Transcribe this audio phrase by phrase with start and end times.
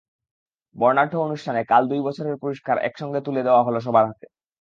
[0.75, 4.25] বর্ণাঢ্য অনুষ্ঠানে কাল দুই বছরের পুরস্কার একসঙ্গে তুলে দেওয়া হলো সবার হাতে।